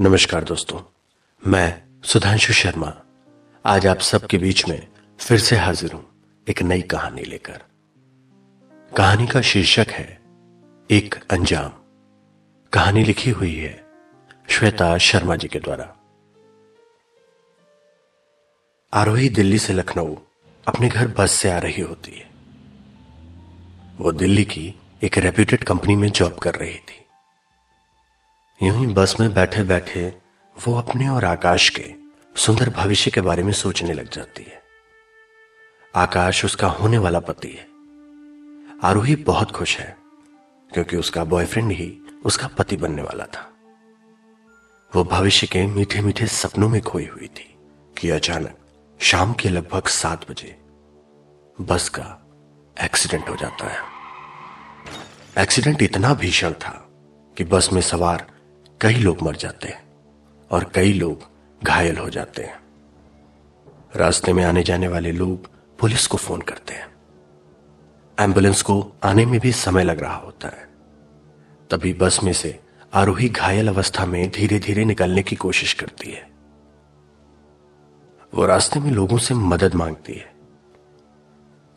नमस्कार 0.00 0.44
दोस्तों, 0.44 0.80
मैं 1.46 1.82
सुधांशु 2.04 2.52
शर्मा। 2.52 3.02
आज 3.66 3.86
आप 3.86 3.98
सबके 3.98 4.38
बीच 4.38 4.68
में 4.68 4.86
फिर 5.20 5.38
से 5.38 5.56
हाजिर 5.56 5.92
हूँ 5.92 6.06
एक 6.48 6.62
नई 6.62 6.82
कहानी 6.82 7.22
लेकर। 7.22 7.62
कहानी 8.96 9.26
का 9.26 9.40
शीर्षक 9.40 9.86
है, 9.90 10.22
एक 10.90 11.14
अंजाम। 11.30 11.72
कहानी 12.72 13.04
लिखी 13.04 13.30
हुई 13.30 13.54
है 13.56 13.84
श्वेता 14.50 14.98
शर्मा 14.98 15.36
जी 15.36 15.48
के 15.48 15.58
द्वारा। 15.58 15.96
आरोही 18.92 19.28
दिल्ली 19.28 19.58
से 19.58 19.72
लखनऊ 19.72 20.16
अपने 20.68 20.88
घर 20.88 21.08
बस 21.08 21.30
से 21.30 21.50
आ 21.50 21.58
रही 21.58 21.82
होती 21.82 22.12
है। 22.12 22.30
वो 23.98 24.12
दिल्ली 24.12 24.44
की 24.44 24.74
एक 25.02 25.18
रेप्यूटेड 25.18 25.64
कंपनी 25.64 25.96
में 25.96 26.08
जॉब 26.08 26.34
कर 26.34 26.54
रही 26.54 26.78
थी। 26.78 27.01
यूँ 28.62 28.76
ही 28.76 28.86
बस 28.86 29.16
में 29.20 29.34
बैठे 29.34 29.62
बैठे 29.62 30.14
वो 30.66 30.74
अपने 30.74 31.08
और 31.08 31.24
आकाश 31.24 31.68
के 31.68 31.94
सुंदर 32.36 32.70
भविष्य 32.70 33.10
के 33.10 33.20
बारे 33.20 33.42
में 33.42 33.52
सोचने 33.52 33.92
लग 33.92 34.10
जाती 34.10 34.42
है। 34.42 34.62
आकाश 35.96 36.44
उसका 36.44 36.68
होने 36.68 36.98
वाला 36.98 37.20
पति 37.20 37.48
है। 37.48 37.66
आरोही 38.82 39.16
बहुत 39.16 39.50
खुश 39.50 39.78
है, 39.78 39.96
क्योंकि 40.74 40.96
उसका 40.96 41.24
बॉयफ्रेंड 41.24 41.72
ही 41.72 42.00
उसका 42.24 42.46
पति 42.46 42.76
बनने 42.76 43.02
वाला 43.02 43.24
था। 43.24 43.52
वो 44.94 45.04
भविष्य 45.04 45.46
के 45.46 45.66
मीठे 45.66 46.00
मीठे 46.00 46.26
सपनों 46.26 46.68
में 46.68 46.82
खोई 46.82 47.06
हुई 47.06 47.26
थी 47.26 47.58
कि 47.98 48.10
अचानक 48.10 48.58
शाम 49.00 49.32
के 49.32 49.48
लगभग 49.48 49.86
सात 49.86 50.30
बजे 50.30 50.60
बस 51.60 51.88
का 51.88 52.26
एक्सीडेंट 52.84 53.28
हो 53.28 53.36
जाता 53.36 53.66
है। 53.66 53.78
एक्सीडेंट 55.38 55.82
इतना 55.82 56.14
भीषण 56.14 56.52
था 56.52 56.88
कि 57.36 57.44
बस 57.44 57.72
में 57.72 57.80
सवार 57.80 58.31
कई 58.82 58.94
लोग 58.94 59.22
मर 59.22 59.36
जाते 59.36 59.68
हैं 59.68 59.82
और 60.50 60.72
कई 60.74 60.92
लोग 60.92 61.18
घायल 61.64 61.98
हो 61.98 62.10
जाते 62.10 62.42
हैं। 62.42 62.60
रास्ते 63.96 64.32
में 64.32 64.44
आने 64.44 64.62
जाने 64.62 64.88
वाले 64.88 65.12
लोग 65.12 65.48
पुलिस 65.78 66.06
को 66.06 66.16
फ़ोन 66.16 66.40
करते 66.40 66.74
हैं। 66.74 66.88
एंबुलेंस 68.20 68.62
को 68.62 68.92
आने 69.04 69.26
में 69.26 69.40
भी 69.40 69.52
समय 69.52 69.84
लग 69.84 70.00
रहा 70.00 70.16
होता 70.16 70.48
है। 70.48 70.68
तभी 71.70 71.92
बस 71.92 72.22
में 72.22 72.32
से 72.32 72.60
आरोही 72.94 73.28
घायल 73.28 73.68
अवस्था 73.68 74.06
में 74.06 74.30
धीरे 74.30 74.58
धीरे 74.58 74.84
निकलने 74.84 75.22
की 75.22 75.36
कोशिश 75.36 75.72
करती 75.72 76.10
है। 76.10 76.30
वो 78.34 78.46
रास्ते 78.46 78.80
में 78.80 78.90
लोगों 78.90 79.18
से 79.18 79.34
मदद 79.34 79.74
मांगती 79.74 80.12
है। 80.12 80.32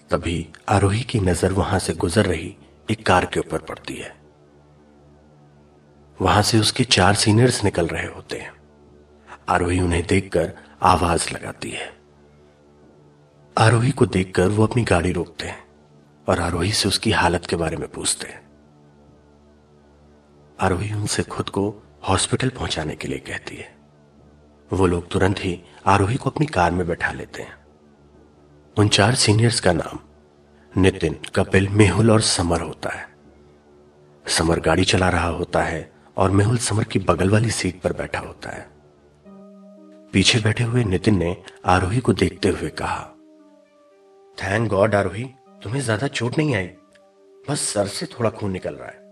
तभी 0.10 0.48
आरोही 0.70 1.04
की 1.04 1.20
नज़र 1.20 1.52
वहाँ 1.52 1.80
से 1.80 1.94
गुजर 1.94 2.26
रही 2.26 2.56
एक 2.92 3.06
कार 3.06 3.26
के 3.26 3.40
ऊपर 3.40 3.58
पड़ती 3.58 3.96
है। 3.96 4.25
वहाँ 6.22 6.42
से 6.42 6.60
उसके 6.60 6.84
चार 6.84 7.16
सीनियर्स 7.16 7.64
निकल 7.64 7.88
रहे 7.88 8.08
होते 8.08 8.38
हैं। 8.38 8.54
आरोही 9.50 9.80
उन्हें 9.80 10.08
देखकर 10.08 10.54
आवाज़ 10.84 11.34
लगाती 11.34 11.70
है। 11.70 11.98
आरोही 13.58 13.92
को 13.92 14.06
देखकर 14.06 14.48
वो 14.48 14.68
अपनी 14.68 14.84
गाड़ी 14.84 15.12
रोकते 15.12 15.48
हैं 15.48 15.66
और 16.30 16.40
आरोही 16.40 16.72
से 16.72 16.88
उसकी 16.88 17.12
हालत 17.12 17.46
के 17.46 17.56
बारे 17.56 17.78
में 17.78 17.92
पूछते 17.92 18.28
हैं। 18.28 18.50
आरोही 20.60 20.94
उनसे 20.94 21.24
खुद 21.24 21.50
को 21.50 21.84
हॉस्पिटल 22.10 22.50
पहुँचाने 22.50 22.96
के 22.96 23.08
लिए 23.08 23.18
कहती 23.18 23.56
है। 23.56 23.76
वो 24.74 24.88
लोग 24.88 25.10
तुरंत 25.10 25.36
ही 25.40 25.64
आरोही 25.86 26.16
को 26.16 26.30
अपनी 26.30 26.46
कार 26.46 26.72
में 26.72 26.88
बैठा 26.88 27.12
लेते 27.12 27.42
हैं। 27.42 27.66
उन 28.78 28.88
चार 28.88 29.16
सीनियर्स 29.16 29.60
का 29.60 29.74
नाम 29.74 30.00
नितिन, 30.82 31.20
कपिल, 31.36 31.70
मेहुल 31.70 32.12
और 32.12 32.22
समर 32.22 32.62
होता 32.62 32.90
है। 32.90 33.16
समर 34.28 34.60
गाड़ी 34.60 34.86
चला 34.86 35.10
रहा 35.10 35.28
होता 35.28 35.64
है 35.64 35.95
और 36.18 36.32
मेहुल 36.32 36.58
समर 36.58 36.84
की 36.84 37.00
बगल 37.00 37.30
वाली 37.30 37.50
सीट 37.52 37.82
पर 37.82 37.94
बैठा 37.94 38.20
होता 38.20 38.50
है। 38.50 38.68
पीछे 40.14 40.40
बैठे 40.40 40.64
हुए 40.64 40.84
नितिन 40.84 41.18
ने 41.18 41.36
आरोही 41.66 42.00
को 42.00 42.14
देखते 42.14 42.50
हुए 42.50 42.70
कहा, 42.72 43.02
थैंक 44.38 44.70
गॉड 44.70 44.96
आरोही, 44.96 45.24
तुम्हें 45.64 45.82
ज़्यादा 45.82 46.08
चोट 46.08 46.38
नहीं 46.38 46.56
आई। 46.56 46.68
बस 47.50 47.62
सर 47.64 47.88
से 47.88 48.06
थोड़ा 48.06 48.30
खून 48.30 48.52
निकल 48.52 48.74
रहा 48.74 48.88
है। 48.88 49.04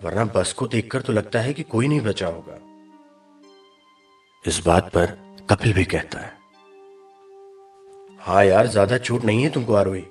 वरना 0.00 0.24
बस 0.24 0.52
को 0.52 0.66
देखकर 0.66 1.02
तो 1.02 1.12
लगता 1.12 1.40
है 1.40 1.52
कि 1.52 1.62
कोई 1.64 1.88
नहीं 1.88 2.00
बचा 2.00 2.26
होगा। 2.26 2.58
इस 4.44 4.62
बात 4.66 4.90
पर 4.94 5.16
कपिल 5.50 5.72
भी 5.72 5.84
कहता 5.84 6.18
है 6.18 6.34
हाँ 8.20 8.44
यार, 8.44 8.66
ज़्यादा 8.66 8.98
चोट 8.98 9.24
नहीं 9.24 9.42
है 9.42 9.48
तुमको 9.50 9.74
आरोही। 9.74 10.04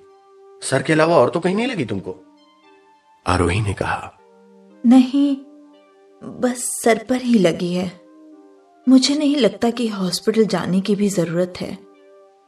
सर 0.61 0.81
के 0.81 0.93
अलावा 0.93 1.15
और 1.15 1.29
तो 1.29 1.39
कहीं 1.39 1.55
नहीं 1.55 1.67
लगी 1.67 1.85
तुमको? 1.85 2.15
आरोही 3.25 3.61
ने 3.61 3.73
कहा, 3.73 4.11
नहीं 4.83 5.35
बस 6.21 6.63
सर 6.83 7.03
पर 7.09 7.21
ही 7.21 7.39
लगी 7.39 7.73
है। 7.73 7.91
मुझे 8.87 9.15
नहीं 9.15 9.35
लगता 9.35 9.69
कि 9.69 9.87
हॉस्पिटल 9.87 10.45
जाने 10.45 10.81
की 10.81 10.95
भी 10.95 11.09
ज़रूरत 11.09 11.53
है। 11.61 11.77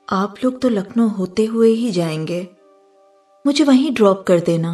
आप 0.08 0.36
लोग 0.44 0.62
तो 0.62 0.70
लखनऊ 0.70 1.08
होते 1.08 1.46
हुए 1.46 1.70
ही 1.70 1.92
जाएँगे। 1.92 2.48
मुझे 3.46 3.64
वहीं 3.64 3.94
ड्रॉप 3.94 4.24
कर 4.28 4.40
देना। 4.40 4.74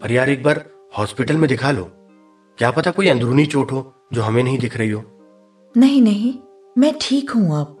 पर 0.00 0.12
यार 0.12 0.30
एक 0.30 0.42
बार 0.42 0.64
हॉस्पिटल 0.98 1.36
में 1.36 1.48
दिखा 1.48 1.70
लो। 1.70 1.84
क्या 2.58 2.70
पता 2.70 2.90
कोई 2.90 3.08
अंदरूनी 3.08 3.46
चोट 3.46 3.72
हो 3.72 3.92
जो 4.12 4.22
हमें 4.22 4.42
नहीं 4.42 4.58
दिख 4.58 4.76
रही 4.76 4.90
हो। 4.90 5.02
नहीं 5.76 6.02
नहीं 6.02 6.34
मैं 6.78 6.94
ठीक 7.00 7.30
हूँ 7.30 7.60
अब। 7.60 7.78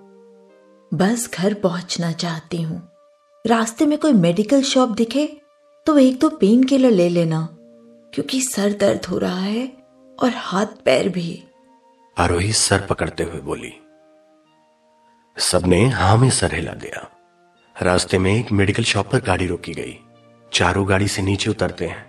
बस 0.92 1.30
घर 1.34 1.54
पहुँचना 1.54 2.12
चाहती 2.12 2.62
हूँ। 2.62 2.80
रास्ते 3.44 3.86
में 3.86 3.98
कोई 3.98 4.12
मेडिकल 4.12 4.62
शॉप 4.62 4.88
दिखे 4.88 5.26
तो 5.86 5.98
एक 5.98 6.18
दो 6.18 6.28
पेन 6.30 6.64
किलर 6.64 6.90
ले 6.90 7.08
लेना 7.08 7.48
क्योंकि 8.14 8.40
सर 8.42 8.72
दर्द 8.72 9.06
हो 9.06 9.18
रहा 9.18 9.38
है। 9.38 9.81
और 10.18 10.32
हाथ 10.36 10.66
पैर 10.84 11.08
भी। 11.08 11.42
आरोही 12.16 12.52
सर 12.52 12.86
पकड़ते 12.86 13.22
हुए 13.22 13.40
बोली, 13.40 13.72
सबने 15.36 15.84
हा 15.88 16.14
में 16.16 16.28
सर 16.30 16.54
हिला 16.54 16.72
दिया। 16.74 17.08
रास्ते 17.76 18.18
में 18.18 18.32
एक 18.34 18.52
मेडिकल 18.52 18.82
शॉप 18.84 19.10
पर 19.10 19.20
गाड़ी 19.20 19.46
रोकी 19.46 19.72
गई। 19.72 19.98
चारों 20.52 20.88
गाड़ी 20.88 21.08
से 21.08 21.22
नीचे 21.22 21.50
उतरते 21.50 21.86
हैं। 21.86 22.04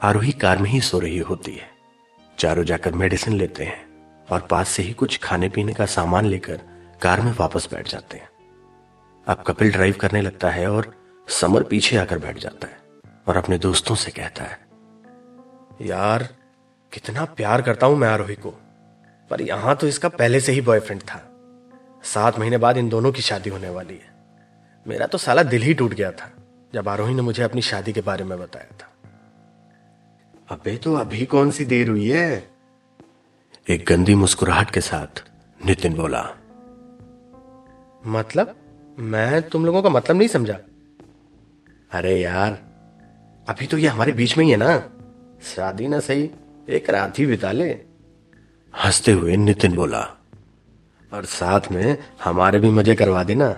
आरोही 0.00 0.32
कार 0.32 0.58
में 0.58 0.70
ही 0.70 0.80
सो 0.80 0.98
रही 0.98 1.18
होती 1.20 1.52
है। 1.52 1.68
चारों 2.38 2.64
जाकर 2.64 2.92
मेडिसिन 2.94 3.34
लेते 3.34 3.64
हैं 3.64 4.26
और 4.28 4.46
पास 4.50 4.68
से 4.68 4.82
ही 4.82 4.92
कुछ 4.92 5.18
खाने 5.18 5.48
पीने 5.48 5.72
का 5.74 5.86
सामान 5.86 6.26
लेकर 6.26 6.60
कार 7.02 7.20
में 7.20 7.32
वापस 7.32 7.68
बैठ 7.72 7.88
जाते 7.88 8.18
हैं। 8.18 8.28
अब 9.26 9.42
कपिल 9.46 9.72
ड्राइव 9.72 9.96
करने 10.00 10.20
लगता 10.20 10.50
है 10.50 10.70
और 10.70 10.94
समर 11.28 11.62
पीछे 11.62 11.96
आकर 11.96 12.18
बैठ 12.18 12.38
जाता 12.38 12.66
है 12.66 12.78
और 13.28 13.36
अपने 13.36 13.58
दोस्तों 13.58 13.94
से 13.94 14.10
कहता 14.10 14.44
है, 14.44 14.58
यार 15.82 16.28
कितना 16.92 17.24
प्यार 17.24 17.62
करता 17.62 17.86
हूँ 17.86 17.96
मैं 17.96 18.08
आरोही 18.08 18.34
को। 18.34 18.50
पर 19.30 19.42
यहाँ 19.42 19.76
तो 19.76 19.86
इसका 19.86 20.08
पहले 20.08 20.40
से 20.40 20.52
ही 20.52 20.60
बॉयफ्रेंड 20.60 21.02
था। 21.02 21.30
सात 22.04 22.38
महीने 22.38 22.58
बाद 22.58 22.76
इन 22.76 22.88
दोनों 22.88 23.12
की 23.12 23.22
शादी 23.22 23.50
होने 23.50 23.68
वाली 23.68 23.94
है। 23.94 24.14
मेरा 24.86 25.06
तो 25.06 25.18
साला 25.18 25.42
दिल 25.42 25.62
ही 25.62 25.74
टूट 25.74 25.94
गया 25.94 26.12
था 26.12 26.32
जब 26.74 26.88
आरोही 26.88 27.14
ने 27.14 27.22
मुझे 27.22 27.42
अपनी 27.42 27.62
शादी 27.62 27.92
के 27.92 28.00
बारे 28.00 28.24
में 28.24 28.38
बताया 28.38 28.76
था। 28.80 28.92
अबे 30.50 30.76
तो 30.76 30.94
अभी 30.94 31.26
कौन 31.26 31.50
सी 31.50 31.64
देर 31.64 31.88
हुई 31.88 32.08
है? 32.08 32.50
एक 33.68 33.84
गंदी 33.88 34.14
मुस्कुराहट 34.14 34.70
के 34.70 34.80
साथ 34.80 35.24
नितिन 35.66 35.94
बोला 35.94 36.22
मतलब? 38.06 38.56
मैं 38.98 39.42
तुम 39.42 39.66
लोगों 39.66 39.82
का 39.82 39.88
मतलब 39.88 40.16
नहीं 40.16 40.28
समझा। 40.28 40.58
अरे 41.90 42.20
यार 42.20 42.52
अभी 43.48 43.66
तो 43.66 43.78
ये 43.78 43.88
हमारे 43.88 44.12
बीच 44.12 44.38
में 44.38 44.44
ही 44.44 44.50
है 44.50 44.56
ना। 44.56 44.78
शादी 45.42 45.88
ना 45.88 46.00
सही। 46.00 46.30
एक 46.68 46.90
रात 46.90 47.18
ही 47.18 47.26
बिता 47.26 47.52
ले। 47.52 47.68
हँसते 48.74 49.12
हुए 49.12 49.36
नितिन 49.36 49.74
बोला, 49.74 50.00
और 51.12 51.24
साथ 51.24 51.70
में 51.72 51.96
हमारे 52.24 52.58
भी 52.58 52.70
मज़े 52.70 52.94
करवा 52.94 53.22
देना। 53.24 53.56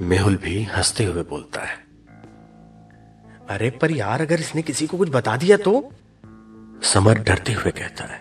मेहुल 0.00 0.36
भी 0.36 0.62
हँसते 0.66 1.04
हुए 1.04 1.22
बोलता 1.22 1.60
है, 1.60 1.76
अरे 3.48 3.70
पर 3.70 3.90
यार, 3.90 4.20
अगर 4.20 4.40
इसने 4.40 4.62
किसी 4.62 4.86
को 4.86 4.98
कुछ 4.98 5.08
बता 5.08 5.36
दिया 5.36 5.56
तो? 5.56 5.90
समर 6.84 7.18
डरते 7.18 7.52
हुए 7.52 7.70
कहता 7.72 8.04
है, 8.04 8.18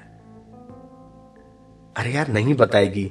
अरे 1.96 2.12
यार, 2.12 2.28
नहीं 2.28 2.54
बताएगी, 2.54 3.06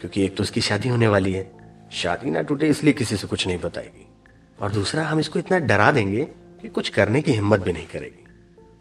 क्योंकि 0.00 0.24
एक 0.24 0.36
तो 0.36 0.42
उसकी 0.42 0.60
शादी 0.60 0.88
होने 0.88 1.08
वाली 1.08 1.32
है। 1.32 1.50
शादी 1.92 2.30
ना 2.30 2.42
टूटे 2.42 2.68
इसलिए 2.68 2.92
किसी 2.92 3.16
से 3.16 3.26
कुछ 3.26 3.46
नहीं 3.46 3.58
बताएगी। 3.58 4.06
और 4.58 4.72
दूसरा, 4.72 5.06
हम 5.06 5.20
इसको 5.20 5.38
इतना 5.38 5.58
डरा 5.58 5.90
देंगे 5.92 6.24
कि 6.62 6.68
कुछ 6.68 6.88
करने 6.88 7.22
की 7.22 7.32
हिम्मत 7.32 7.60
भी 7.60 7.72
नहीं 7.72 7.86
करेगी। 7.86 8.25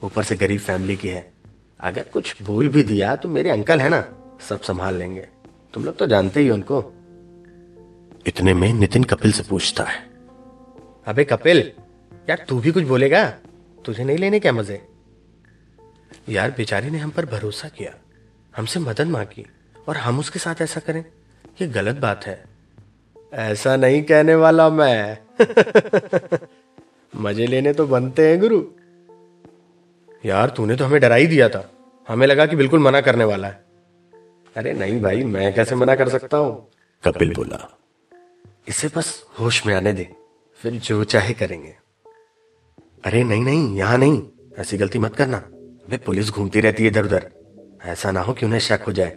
ऊपर 0.03 0.23
से 0.23 0.35
गरीब 0.35 0.59
फैमिली 0.59 0.95
की 0.95 1.07
है। 1.07 1.33
अगर 1.79 2.03
कुछ 2.03 2.43
भूल 2.43 2.67
भी 2.67 2.83
दिया 2.83 3.15
तो 3.15 3.29
मेरे 3.29 3.49
अंकल 3.49 3.79
है 3.79 3.89
ना 3.89 4.13
सब 4.49 4.61
संभाल 4.61 4.95
लेंगे। 4.95 5.27
तुम 5.73 5.85
लोग 5.85 5.97
तो 5.97 6.07
जानते 6.07 6.39
ही 6.39 6.49
उनको। 6.49 6.93
इतने 8.27 8.53
में 8.53 8.73
नितिन 8.73 9.03
कपिल 9.03 9.31
से 9.31 9.43
पूछता 9.43 9.83
है। 9.83 10.09
अबे 11.05 11.23
कपिल 11.23 11.71
यार 12.29 12.45
तू 12.49 12.59
भी 12.59 12.71
कुछ 12.71 12.83
बोलेगा? 12.83 13.29
तुझे 13.85 14.03
नहीं 14.03 14.17
लेने 14.17 14.39
क्या 14.39 14.51
मज़े? 14.51 14.87
यार 16.29 16.51
बेचारी 16.51 16.89
ने 16.89 16.97
हम 16.97 17.09
पर 17.09 17.25
भरोसा 17.25 17.67
किया। 17.67 17.93
हमसे 18.57 18.79
मदद 18.79 19.07
मांगी 19.07 19.47
और 19.87 19.97
हम 19.97 20.19
उसके 20.19 20.39
साथ 20.39 20.55
ऐसा 20.61 20.79
करें। 20.79 21.05
ये 21.61 21.67
गलत 21.67 21.95
बात 21.95 22.25
है। 22.25 22.45
ऐसा 23.33 23.75
नहीं 23.75 24.03
कहने 24.03 24.35
वाला 24.35 24.69
मैं। 24.69 25.17
मज़े 27.15 27.47
लेने 27.47 27.73
तो 27.73 27.87
बनते 27.87 28.29
हैं 28.29 28.39
गुरु। 28.39 28.63
यार 30.25 30.49
तूने 30.49 30.75
तो 30.75 30.85
हमें 30.85 31.01
डरा 31.01 31.15
ही 31.15 31.27
दिया 31.27 31.49
था। 31.49 31.71
हमें 32.07 32.27
लगा 32.27 32.45
कि 32.45 32.55
बिल्कुल 32.55 32.79
मना 32.79 33.01
करने 33.01 33.23
वाला 33.23 33.47
है। 33.47 33.65
अरे 34.57 34.73
नहीं 34.73 35.01
भाई 35.01 35.23
मैं 35.23 35.53
कैसे 35.53 35.75
मना 35.75 35.95
कर 35.95 36.09
सकता 36.09 36.37
हूँ? 36.37 36.71
कपिल 37.03 37.33
बोला। 37.33 37.77
इसे 38.67 38.87
बस 38.87 39.25
होश 39.39 39.65
में 39.65 39.75
आने 39.75 39.93
दे 39.93 40.15
फिर 40.61 40.71
जो 40.71 41.03
चाहे 41.03 41.33
करेंगे। 41.33 41.75
अरे 43.05 43.23
नहीं 43.23 43.41
नहीं 43.41 43.77
यहाँ 43.77 43.97
नहीं। 43.97 44.23
ऐसी 44.57 44.77
गलती 44.77 44.99
मत 44.99 45.15
करना। 45.15 45.37
अबे 45.37 45.97
पुलिस 45.97 46.29
घूमती 46.29 46.59
रहती 46.59 46.83
है 46.83 46.89
इधर 46.89 47.05
उधर 47.05 47.31
ऐसा 47.83 48.11
ना 48.11 48.21
हो 48.21 48.33
कि 48.33 48.45
उन्हें 48.45 48.59
शक 48.59 48.79
हो 48.87 48.91
जाए। 48.91 49.09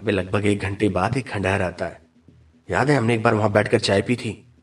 अबे 0.00 0.12
लगभग 0.12 0.46
एक 0.46 0.58
घंटे 0.58 0.88
बाद 0.88 1.16
एक 1.16 1.28
खंडहर 1.28 1.62
आता 1.62 1.86
है। 1.86 2.00
याद 2.70 2.90
है 2.90 2.96
हमने 2.96 3.14
एक 3.14 3.22
बार 3.22 3.34
वहाँ 3.34 3.52
बैठकर 3.52 3.80
चाय 3.80 4.02
पी 4.02 4.16
थी? 4.16 4.54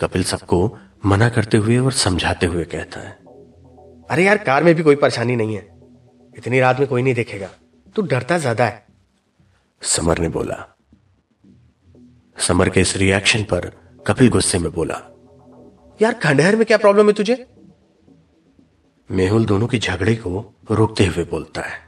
कपिल 0.00 0.24
सबको 0.24 0.78
मना 1.06 1.28
करते 1.28 1.56
हुए 1.56 1.78
और 1.78 1.92
समझाते 1.92 2.46
हुए 2.46 2.64
कहता 2.64 3.00
है। 3.00 3.19
अरे 4.10 4.24
यार 4.24 4.38
कार 4.38 4.64
में 4.64 4.74
भी 4.74 4.82
कोई 4.82 4.96
परेशानी 4.96 5.36
नहीं 5.36 5.54
है। 5.56 5.68
इतनी 6.38 6.60
रात 6.60 6.78
में 6.78 6.88
कोई 6.88 7.02
नहीं 7.02 7.14
देखेगा। 7.14 7.48
तू 7.96 8.02
डरता 8.02 8.38
ज़्यादा 8.38 8.64
है। 8.66 8.86
समर 9.82 10.18
ने 10.18 10.28
बोला। 10.28 10.76
समर 12.38 12.68
के 12.68 12.80
इस 12.80 12.96
रिएक्शन 12.96 13.42
पर 13.42 13.72
कपिल 14.06 14.28
गुस्से 14.28 14.58
में 14.58 14.72
बोला। 14.72 14.94
यार 16.02 16.12
खंडहर 16.12 16.56
में 16.56 16.66
क्या 16.66 16.78
प्रॉब्लम 16.78 17.06
है 17.06 17.12
तुझे? 17.12 17.46
मेहुल 19.10 19.46
दोनों 19.46 19.66
की 19.66 19.78
झगड़े 19.78 20.14
को 20.16 20.54
रोकते 20.70 21.06
हुए 21.06 21.24
बोलता 21.24 21.60
है। 21.60 21.78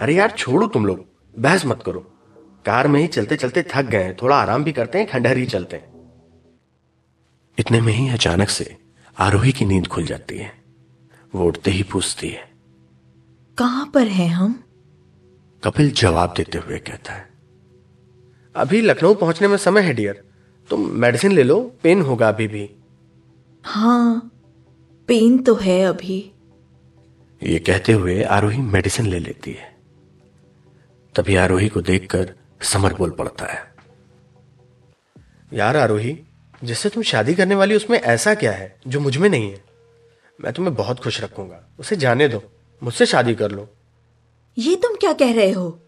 अरे 0.00 0.14
यार 0.14 0.30
छोड़ो 0.30 0.66
तुम 0.66 0.86
लोग। 0.86 1.04
बहस 1.38 1.66
मत 1.66 1.82
करो। 1.86 2.00
कार 2.66 2.88
में 2.88 3.00
ही 3.00 3.06
चलते 3.06 3.36
चलते 3.36 3.62
थक 3.62 3.82
गए 3.82 4.16
थोड़ा 4.22 4.36
आराम 4.36 4.64
भी 4.64 4.72
करते 4.72 4.98
हैं 4.98 5.06
खंडहर 5.06 5.36
ही 5.36 5.46
चलते 5.46 5.76
हैं। 5.76 5.90
इतने 7.58 7.80
में 7.80 7.92
ही 7.92 8.08
अचानक 8.08 8.48
से 8.48 8.76
आरोही 9.20 9.52
की 9.52 9.64
नींद 9.64 9.86
खुल 9.86 10.04
जाती 10.06 10.38
है। 10.38 10.61
वो 11.34 11.46
उठते 11.46 11.70
ही 11.70 11.82
पूछती 11.82 12.28
है। 12.28 12.50
कहाँ 13.58 13.90
पर 13.94 14.06
हैं 14.08 14.28
हम? 14.28 14.62
कपिल 15.62 15.90
जवाब 15.90 16.34
देते 16.36 16.58
हुए 16.58 16.78
कहता 16.78 17.12
है 17.12 17.30
अभी 18.54 18.80
लखनऊ 18.80 19.14
पहुँचने 19.14 19.48
में 19.48 19.56
समय 19.56 19.82
है 19.82 19.92
डियर। 19.94 20.22
तुम 20.70 20.88
मेडिसिन 21.00 21.32
ले 21.32 21.42
लो 21.42 21.60
पेन 21.82 22.02
होगा 22.02 22.28
अभी 22.28 22.46
भी। 22.48 22.68
हाँ 23.64 24.30
पेन 25.08 25.38
तो 25.42 25.54
है 25.54 25.80
अभी। 25.84 26.18
ये 27.42 27.58
कहते 27.58 27.92
हुए 27.92 28.22
आरोही 28.22 28.58
मेडिसिन 28.58 29.06
ले 29.06 29.18
लेती 29.18 29.52
है। 29.52 29.70
तभी 31.14 31.34
आरोही 31.36 31.68
को 31.68 31.80
देखकर 31.80 32.32
समर 32.62 32.94
बोल 32.94 33.10
पड़ता 33.10 33.52
है 33.52 33.60
यार 35.52 35.76
आरोही 35.76 36.18
जिससे 36.64 36.88
तुम 36.88 37.02
शादी 37.02 37.34
करने 37.34 37.54
वाली 37.54 37.76
उसमें 37.76 37.98
ऐसा 37.98 38.34
क्या 38.34 38.52
है 38.52 38.76
जो 38.86 39.00
मुझमें 39.00 39.28
नहीं 39.28 39.50
है? 39.50 39.71
मैं 40.44 40.52
तुम्हें 40.52 40.74
बहुत 40.74 41.00
खुश 41.00 41.20
रखूँगा। 41.20 41.68
उसे 41.78 41.96
जाने 41.96 42.28
दो। 42.28 42.42
मुझसे 42.82 43.06
शादी 43.06 43.34
कर 43.34 43.50
लो। 43.50 43.68
ये 44.58 44.76
तुम 44.76 44.96
क्या 44.96 45.12
कह 45.12 45.32
रहे 45.32 45.50
हो? 45.50 45.80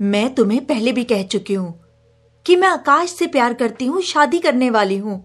मैं 0.00 0.34
तुम्हें 0.34 0.64
पहले 0.66 0.92
भी 0.92 1.04
कह 1.04 1.22
चुकी 1.22 1.54
हूँ 1.54 1.84
कि 2.46 2.56
मैं 2.56 2.68
आकाश 2.68 3.10
से 3.10 3.26
प्यार 3.26 3.54
करती 3.54 3.86
हूँ 3.86 4.02
शादी 4.02 4.38
करने 4.38 4.70
वाली 4.70 4.96
हूँ। 4.98 5.18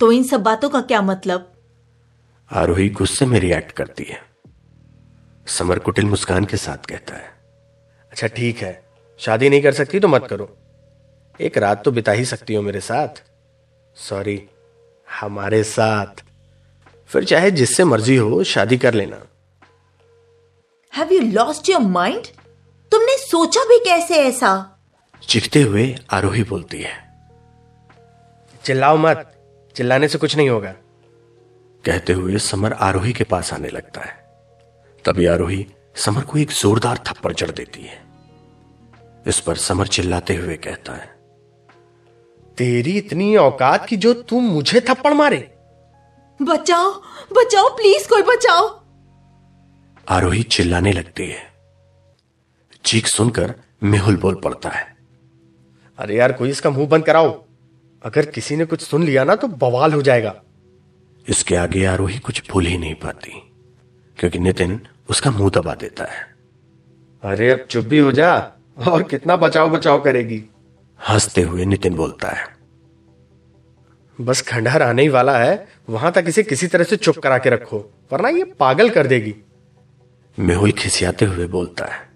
तो 0.00 0.12
इन 0.12 0.22
सब 0.22 0.42
बातों 0.42 0.68
का 0.68 0.80
क्या 0.80 1.02
मतलब? 1.02 1.52
आरोही 2.50 2.88
गुस्से 2.88 3.26
में 3.26 3.40
रिएक्ट 3.40 3.72
करती 3.72 4.04
है। 4.04 4.20
समर 5.46 5.78
कुटिल 5.78 6.04
मुस्कान 6.04 6.44
के 6.44 6.56
साथ 6.56 6.86
कहता 6.86 7.14
है 7.14 7.32
अच्छा 8.12 8.26
ठीक 8.26 8.56
है। 8.56 8.82
शादी 9.18 9.48
नहीं 9.48 9.62
कर 9.62 9.72
सकती 9.72 10.00
तो 10.00 10.08
मत 10.08 10.26
करो। 10.30 10.56
एक 11.40 11.58
रात 11.58 11.84
तो 11.84 11.92
बिता 11.92 12.12
ही 12.12 12.24
सकती 12.24 12.54
हो 12.54 12.62
मेरे 12.62 12.80
साथ। 12.80 13.22
सॉरी 13.96 14.42
हमारे 15.08 15.62
साथ। 15.64 16.24
फिर 17.06 17.24
चाहे 17.24 17.50
जिससे 17.50 17.84
मर्ज़ी 17.84 18.16
हो 18.16 18.44
शादी 18.44 18.78
कर 18.78 18.94
लेना। 18.94 19.20
Have 20.96 21.12
you 21.12 21.20
lost 21.20 21.68
your 21.68 21.80
mind 21.80 22.26
तुमने 22.92 23.16
सोचा 23.18 23.64
भी 23.64 23.78
कैसे 23.78 24.14
ऐसा? 24.14 24.78
चिखते 25.28 25.62
हुए 25.62 25.96
आरोही 26.10 26.42
बोलती 26.42 26.82
है। 26.82 27.14
चिल्लाओ 28.64 28.96
मत 28.96 29.30
चिल्लाने 29.76 30.08
से 30.08 30.18
कुछ 30.18 30.36
नहीं 30.36 30.48
होगा। 30.48 30.72
कहते 31.84 32.12
हुए 32.12 32.38
समर 32.38 32.72
आरोही 32.72 33.12
के 33.12 33.24
पास 33.24 33.52
आने 33.52 33.68
लगता 33.68 34.00
है। 34.00 34.24
तभी 35.04 35.26
आरोही 35.26 35.66
समर 35.96 36.22
को 36.22 36.38
एक 36.38 36.50
जोरदार 36.50 36.98
थप्पड़ 36.98 37.32
जड़ 37.32 37.50
देती 37.50 37.82
है। 37.82 38.04
इस 39.26 39.40
पर 39.40 39.56
समर 39.56 39.86
चिल्लाते 39.86 40.34
हुए 40.34 40.54
कहता 40.56 40.92
है 40.92 41.14
तेरी 42.58 42.92
इतनी 42.92 43.36
औकात 43.36 43.86
की 43.86 43.96
जो 43.96 44.14
तू 44.14 44.40
मुझे 44.40 44.80
थप्पड़ 44.80 45.12
मारे 45.14 45.53
बचाओ 46.42 46.90
बचाओ 47.32 47.68
प्लीज़ 47.68 48.08
कोई 48.08 48.22
बचाओ। 48.22 48.80
आरोही 50.08 50.42
चिल्लाने 50.42 50.92
लगती 50.92 51.26
है। 51.26 51.42
चीख 52.84 53.06
सुनकर 53.06 53.54
मेहुल 53.82 54.16
बोल 54.16 54.34
पड़ता 54.34 54.68
है। 54.68 54.96
अरे 55.98 56.16
यार, 56.16 56.32
कोई 56.32 56.50
इसका 56.50 56.70
मुँह 56.70 56.88
बंद 56.88 57.04
कराओ। 57.04 57.44
अगर 58.04 58.26
किसी 58.26 58.56
ने 58.56 58.64
कुछ 58.64 58.80
सुन 58.80 59.02
लिया 59.02 59.24
ना 59.24 59.34
तो 59.34 59.48
बवाल 59.48 59.92
हो 59.92 60.02
जाएगा। 60.02 60.34
इसके 61.28 61.56
आगे 61.56 61.84
आरोही 61.84 62.18
कुछ 62.18 62.42
भूल 62.50 62.66
ही 62.66 62.78
नहीं 62.78 62.94
पाती, 62.94 63.32
क्योंकि 64.18 64.38
नितिन 64.38 64.80
उसका 65.10 65.30
मुँह 65.30 65.50
दबा 65.50 65.74
देता 65.74 66.04
है। 66.04 66.34
अरे 67.22 67.50
अब 67.50 67.66
चुप 67.70 67.84
भी 67.84 67.98
हो 67.98 68.12
जा, 68.12 68.52
और 68.88 69.02
कितना 69.02 69.36
बचाव 69.36 69.70
बचाव 69.70 70.00
करेगी। 70.00 70.44
हँसते 71.08 71.42
हुए 71.42 71.64
नितिन 71.64 71.94
बोलता 71.94 72.28
है। 72.28 72.63
बस 74.20 74.42
खंडहर 74.42 74.82
आने 74.82 75.02
ही 75.02 75.08
वाला 75.08 75.38
है 75.38 75.68
वहाँ 75.90 76.12
तक 76.12 76.24
इसे 76.28 76.42
किसी 76.42 76.66
तरह 76.66 76.84
से 76.84 76.96
चुप 76.96 77.18
करा 77.18 77.38
के 77.38 77.50
रखो 77.50 77.78
वरना 78.12 78.28
ये 78.28 78.44
पागल 78.44 78.90
कर 78.90 79.06
देगी। 79.06 79.34
मेहुल 80.38 80.72
खिसियाते 80.72 81.24
हुए 81.24 81.46
बोलता 81.46 81.84
है। 81.84 82.08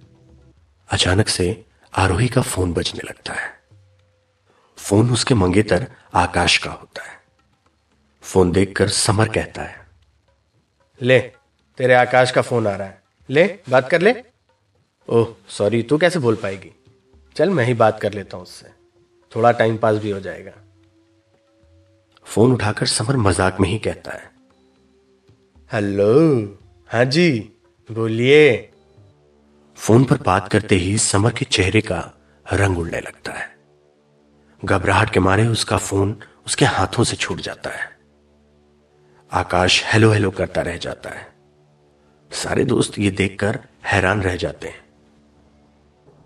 अचानक 0.88 1.28
से 1.28 1.64
आरोही 1.96 2.28
का 2.28 2.42
फ़ोन 2.42 2.72
बजने 2.72 3.00
लगता 3.08 3.32
है। 3.32 3.58
फ़ोन 4.76 5.10
उसके 5.10 5.34
मंगेतर 5.34 5.86
आकाश 6.14 6.58
का 6.58 6.70
होता 6.70 7.02
है। 7.02 7.18
फ़ोन 8.22 8.52
देखकर 8.52 8.88
समर 8.88 9.28
कहता 9.28 9.62
है। 9.62 9.86
ले 11.02 11.20
तेरे 11.78 11.94
आकाश 11.94 12.30
का 12.30 12.42
फ़ोन 12.42 12.66
आ 12.66 12.76
रहा 12.76 12.88
है। 12.88 13.02
ले 13.30 13.58
बात 13.68 13.90
कर 13.90 14.00
ले। 14.00 14.14
ओह 15.08 15.34
सॉरी 15.48 15.82
तू 15.82 15.98
कैसे 15.98 16.18
बोल 16.18 16.34
पाएगी? 16.34 16.72
चल 17.36 17.50
मैं 17.50 17.64
ही 17.64 17.74
बात 17.74 18.00
कर 18.00 18.12
लेता 18.12 18.36
हूँ 18.36 18.44
उससे। 18.44 18.68
थोड़ा 19.36 19.52
टाइम 19.52 19.76
पास 19.76 19.96
भी 19.96 20.10
हो 20.10 20.20
जाएगा। 20.20 20.52
फ़ोन 22.28 22.52
उठाकर 22.52 22.86
समर 22.86 23.16
मज़ाक 23.16 23.60
में 23.60 23.69
ही 23.69 23.78
कहता 23.78 24.12
है। 24.12 24.30
हेलो? 25.72 26.58
हाँ 26.90 27.04
जी 27.04 27.52
बोलिए। 27.90 28.70
फ़ोन 29.76 30.04
पर 30.04 30.16
बात 30.16 30.48
करते 30.48 30.75
ही 30.75 30.98
समर 30.98 31.32
के 31.32 31.44
चेहरे 31.44 31.80
का 31.80 32.12
रंग 32.52 32.78
उड़ने 32.78 33.00
लगता 33.00 33.32
है। 33.32 33.56
घबराहट 34.64 35.11
के 35.11 35.20
मारे 35.20 35.47
उसका 35.47 35.76
फ़ोन 35.76 36.16
उसके 36.47 36.64
हाथों 36.64 37.04
से 37.04 37.16
छूट 37.16 37.40
जाता 37.40 37.70
है। 37.70 37.99
आकाश 39.32 39.85
हेलो 39.85 40.11
हेलो 40.11 40.30
करता 40.30 40.62
रह 40.62 40.76
जाता 40.76 41.11
है। 41.11 41.26
सारे 42.32 42.64
दोस्त 42.64 42.99
ये 42.99 43.11
देखकर 43.11 43.58
हैरान 43.85 44.23
रह 44.23 44.37
जाते 44.37 44.68
हैं। 44.68 44.85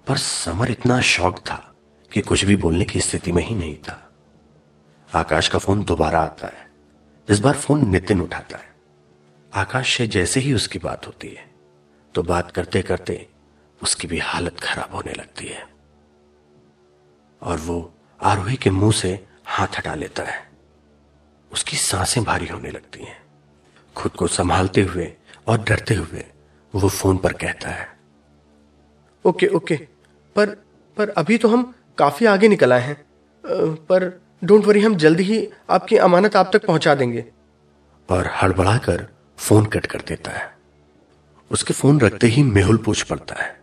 पर 0.06 0.16
समर 0.16 0.70
इतना 0.70 1.00
शौक 1.00 1.38
था 1.38 1.74
कि 2.12 2.20
कुछ 2.20 2.44
भी 2.44 2.56
बोलने 2.56 2.84
की 2.84 3.00
स्थिति 3.00 3.32
में 3.32 3.46
ही 3.46 3.54
नहीं 3.54 3.76
था। 3.76 4.11
आकाश 5.12 5.48
का 5.48 5.58
फ़ोन 5.58 5.82
दोबारा 5.84 6.20
आता 6.20 6.46
है। 6.46 6.70
इस 7.28 7.38
बार 7.38 7.54
फ़ोन 7.54 7.88
नितिन 7.88 8.20
उठाता 8.20 8.58
है। 8.58 8.70
आकाश 9.52 9.96
से 9.96 10.06
जैसे 10.06 10.40
ही 10.40 10.52
उसकी 10.52 10.78
बात 10.78 11.06
होती 11.06 11.28
है 11.28 11.50
तो 12.14 12.22
बात 12.22 12.50
करते 12.50 12.82
करते 12.82 13.26
उसकी 13.80 14.08
भी 14.08 14.18
हालत 14.18 14.60
खराब 14.60 14.94
होने 14.94 15.12
लगती 15.12 15.46
है। 15.46 15.66
और 17.42 17.58
वो 17.58 17.92
आरोही 18.20 18.56
के 18.56 18.70
मुँह 18.70 18.92
से 18.92 19.12
हाथ 19.46 19.78
हटा 19.78 19.94
लेता 19.94 20.22
है। 20.22 20.40
उसकी 21.50 21.76
साँसें 21.76 22.22
भारी 22.24 22.46
होने 22.46 22.70
लगती 22.70 23.04
हैं। 23.04 23.20
खुद 23.96 24.12
को 24.12 24.26
संभालते 24.26 24.82
हुए 24.82 25.12
और 25.46 25.58
डरते 25.58 25.94
हुए 25.94 26.24
वो 26.74 26.88
फ़ोन 26.88 27.16
पर 27.16 27.32
कहता 27.32 27.70
है। 27.70 27.88
ओके 29.24 29.46
ओके, 29.46 29.76
पर 30.36 30.48
पर 30.96 31.08
अभी 31.08 31.38
तो 31.38 31.48
हम 31.48 31.72
काफ़ी 31.98 32.26
आगे 32.26 32.48
निकल 32.48 32.72
आए 32.72 32.80
हैं। 32.80 33.04
पर 33.86 34.08
डोंट 34.44 34.64
वरी 34.64 34.80
हम 34.80 34.94
जल्दी 34.96 35.22
ही 35.22 35.48
आपकी 35.70 35.96
अमानत 35.96 36.36
आप 36.36 36.50
तक 36.52 36.66
पहुँचा 36.66 36.94
देंगे। 36.94 37.24
और 38.10 38.30
हड़बड़ाकर 38.42 39.06
फ़ोन 39.38 39.64
कट 39.64 39.86
कर 39.86 40.00
देता 40.00 40.30
है। 40.30 40.56
उसके 41.50 41.74
फ़ोन 41.74 42.00
रखते 42.00 42.26
ही 42.26 42.42
मेहुल 42.42 42.76
पूछ 42.76 43.02
पड़ता 43.02 43.42
है। 43.42 43.60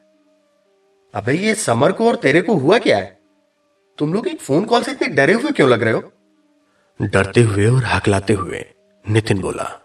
अबे 1.15 1.33
ये 1.33 1.55
समर 1.55 1.91
को 1.91 2.07
और 2.07 2.15
तेरे 2.15 2.41
को 2.41 2.53
हुआ 2.53 2.77
क्या 2.77 2.97
है? 2.97 3.19
तुम 3.97 4.13
लोग 4.13 4.27
एक 4.27 4.41
फ़ोन 4.41 4.65
कॉल 4.65 4.83
से 4.83 4.91
इतने 4.91 5.07
डरे 5.07 5.33
हुए 5.33 5.51
क्यों 5.51 5.69
लग 5.69 5.83
रहे 5.83 5.93
हो? 5.93 6.11
डरते 7.01 7.41
हुए 7.41 7.65
और 7.65 7.85
हकलाते 7.85 8.33
हुए 8.33 8.65
नितिन 9.09 9.41
बोला 9.41 9.81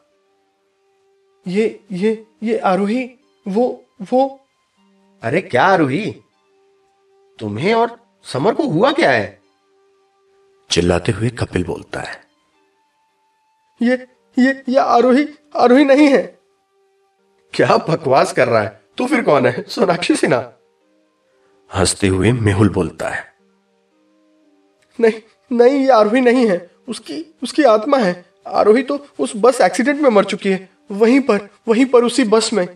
ये 1.49 1.81
ये 1.93 2.27
ये 2.43 2.59
आरोही 2.59 3.11
वो 3.49 3.85
वो। 4.03 4.41
अरे 5.23 5.41
क्या 5.41 5.65
आरोही? 5.65 6.21
तुम्हें 7.39 7.75
और 7.75 7.99
समर 8.25 8.55
को 8.55 8.63
हुआ 8.69 8.93
क्या 8.93 9.11
है? 9.11 9.44
चिल्लाते 10.75 11.13
हुए 11.13 11.29
कपिल 11.29 11.65
बोलता 11.65 12.01
है। 12.01 12.21
ये 13.83 14.07
ये 14.39 14.63
ये 14.69 14.79
आरोही 14.79 15.29
आरोही 15.57 15.85
नहीं 15.85 16.09
है। 16.09 16.39
क्या 17.55 17.77
बकवास 17.77 18.33
कर 18.33 18.49
रहा 18.49 18.63
है? 18.63 18.81
तू 18.97 19.07
फिर 19.07 19.25
कौन 19.25 19.47
है? 19.47 19.63
सोनाक्षी 19.63 20.17
सिन्हा। 20.17 20.61
हँसते 21.75 22.09
हुए 22.09 22.33
मेहुल 22.33 22.69
बोलता 22.69 23.09
है। 23.09 23.35
नहीं 25.01 25.13
नहीं 25.53 25.79
ये 25.81 25.89
आरोही 25.89 26.21
नहीं 26.21 26.49
है। 26.49 26.71
उसकी 26.89 27.35
उसकी 27.43 27.63
आत्मा 27.63 27.99
है। 27.99 28.25
आरोही 28.47 28.83
तो 28.83 29.07
उस 29.19 29.33
बस 29.37 29.61
एक्सीडेंट 29.61 30.01
में 30.01 30.11
मर 30.11 30.25
चुकी 30.25 30.51
है। 30.51 30.69
वहीं 30.91 31.21
पर 31.21 31.49
वहीं 31.69 31.87
पर 31.87 32.05
उसी 32.05 32.25
बस 32.25 32.53
में। 32.53 32.69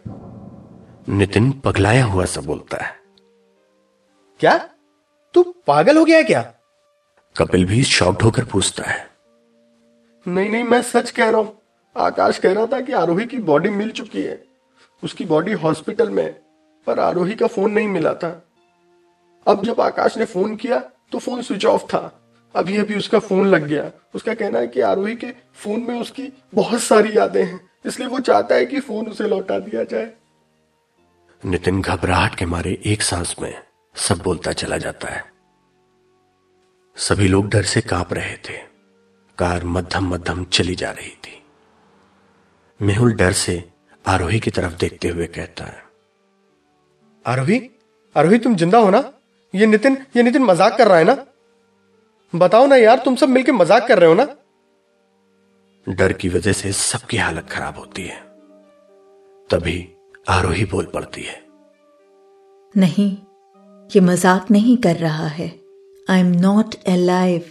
नितिन 1.08 1.52
पगलाया 1.52 2.04
हुआ 2.04 2.24
सा 2.24 2.40
बोलता 2.40 2.84
है। 2.84 3.00
क्या? 4.40 4.68
तू 5.34 5.54
पागल 5.66 5.98
हो 5.98 6.04
गया 6.04 6.22
क्या? 6.22 6.54
कपिल 7.38 7.64
भी 7.64 7.82
शॉक्ड 7.84 8.22
होकर 8.22 8.44
पूछता 8.44 8.84
है। 8.84 9.06
नहीं 10.26 10.50
नहीं 10.50 10.64
मैं 10.64 10.82
सच 10.82 11.10
कह 11.10 11.30
रहा 11.30 11.40
हूँ। 11.40 11.56
आकाश 11.96 12.38
कह 12.38 12.52
रहा 12.52 12.66
था 12.66 12.80
कि 12.80 12.92
आरोही 12.92 13.26
की 13.26 13.38
बॉडी 13.38 13.68
मिल 13.68 13.90
चुकी 13.90 14.22
है। 14.22 14.42
उसकी 15.02 15.24
बॉडी 15.24 15.52
हॉस्पिटल 15.52 16.10
में 16.10 16.22
है 16.22 16.32
पर 16.86 17.00
आरोही 17.00 17.34
का 17.34 17.46
फ़ोन 17.46 17.72
नहीं 17.72 17.88
मिला 17.88 18.14
था। 18.14 18.30
अब 19.46 19.64
जब 19.64 19.80
आकाश 19.80 20.18
ने 20.18 20.24
फ़ोन 20.24 20.56
किया 20.56 20.78
तो 21.12 21.18
फ़ोन 21.18 21.42
स्विच 21.42 21.66
ऑफ़ 21.66 21.82
था। 21.82 22.20
अभी 22.54 22.76
अभी 22.76 22.94
उसका 22.94 23.18
फ़ोन 23.18 23.46
लग 23.46 23.66
गया। 23.66 23.90
उसका 24.14 24.34
कहना 24.34 24.58
है 24.58 24.66
कि 24.66 24.80
आरोही 24.80 25.14
के 25.16 25.32
फ़ोन 25.54 25.80
में 25.80 26.00
उसकी 26.00 26.32
बहुत 26.54 26.80
सारी 26.80 27.16
यादें 27.18 27.44
हैं 27.44 27.60
इसलिए 27.86 28.08
वो 28.08 28.18
चाहता 28.20 28.54
है 28.54 28.66
कि 28.66 28.80
फ़ोन 28.80 29.06
उसे 29.06 29.28
लौटा 29.28 29.58
दिया 29.58 29.84
जाए। 29.84 30.12
नितिन 31.42 31.80
घबराहट 31.82 32.34
के 32.34 32.46
मारे 32.46 32.78
एक 32.86 33.02
सांस 33.02 33.36
में 33.42 33.54
सब 33.96 34.18
बोलता 34.18 34.52
चला 34.52 34.78
जाता 34.78 35.08
है। 35.08 35.37
सभी 36.98 37.26
लोग 37.28 37.48
डर 37.48 37.62
से 37.64 37.80
काँप 37.82 38.12
रहे 38.12 38.36
थे। 38.48 38.56
कार 39.38 39.64
मध्यम 39.66 40.08
मध्यम 40.12 40.44
चली 40.46 40.74
जा 40.74 40.90
रही 40.90 41.10
थी। 41.18 41.42
मेहुल 42.80 43.12
डर 43.14 43.32
से 43.34 43.62
आरोही 44.04 44.40
की 44.40 44.50
तरफ़ 44.50 44.74
देखते 44.76 45.08
हुए 45.08 45.26
कहता 45.28 45.64
है, 45.64 45.82
आरोही 47.26 47.60
आरोही, 48.16 48.38
तुम 48.38 48.54
ज़िंदा 48.56 48.78
हो 48.78 48.90
ना? 48.90 49.02
ये 49.54 49.66
नितिन 49.66 49.96
ये 50.16 50.22
नितिन 50.22 50.42
मज़ाक 50.42 50.76
कर 50.78 50.88
रहा 50.88 50.98
है 50.98 51.04
ना? 51.04 51.16
बताओ 52.32 52.66
ना 52.66 52.76
यार, 52.76 52.98
तुम 52.98 53.16
सब 53.16 53.28
मिलके 53.28 53.52
मज़ाक 53.52 53.86
कर 53.88 53.98
रहे 53.98 54.08
हो 54.08 54.14
ना? 54.14 54.26
डर 55.86 56.12
की 56.12 56.28
वजह 56.28 56.52
से 56.54 56.72
सबकी 56.72 57.16
हालत 57.16 57.48
खराब 57.50 57.78
होती 57.78 58.06
है। 58.06 58.16
तभी 59.50 59.78
आरोही 60.30 60.64
बोल 60.64 60.90
पड़ती 60.94 61.22
है, 61.22 61.40
नहीं, 62.74 63.10
ये 63.90 64.00
मज़ाक 64.02 64.50
नहीं 64.50 64.76
कर 64.78 64.96
रहा 64.96 65.26
है। 65.28 65.48
आई 66.10 66.20
एम 66.20 66.26
नॉट 66.26 66.74
अलाइव 66.88 67.50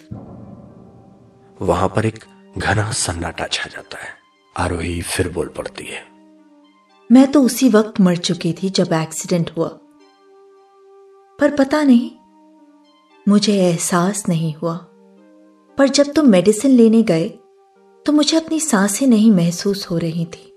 वहाँ 1.61 1.87
पर 1.89 2.05
एक 2.05 2.23
घना 2.57 2.91
सन्नाटा 2.91 3.47
छा 3.47 3.69
जाता 3.69 3.97
है। 3.97 4.09
आरोही 4.55 5.01
फिर 5.01 5.29
बोल 5.33 5.47
पड़ती 5.47 5.85
है। 5.85 6.01
मैं 7.09 7.31
तो 7.31 7.41
उसी 7.41 7.69
वक्त 7.69 7.99
मर 8.01 8.17
चुकी 8.17 8.53
थी 8.53 8.69
जब 8.69 8.93
एक्सीडेंट 8.93 9.51
हुआ। 9.57 9.67
पर 11.39 11.55
पता 11.55 11.83
नहीं 11.83 12.11
मुझे 13.27 13.53
एहसास 13.53 14.23
नहीं 14.29 14.53
हुआ। 14.53 14.75
पर 15.77 15.89
जब 15.89 16.13
तुम 16.13 16.29
मेडिसिन 16.29 16.71
लेने 16.71 17.03
गए 17.03 17.29
तो 18.05 18.13
मुझे 18.13 18.37
अपनी 18.37 18.59
साँसें 18.59 19.07
नहीं 19.07 19.31
महसूस 19.31 19.89
हो 19.91 19.97
रही 19.97 20.25
थी। 20.25 20.53